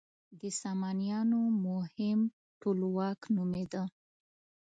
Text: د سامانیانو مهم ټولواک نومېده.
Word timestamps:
د 0.41 0.41
سامانیانو 0.61 1.39
مهم 1.67 2.19
ټولواک 2.61 3.19
نومېده. 3.35 3.83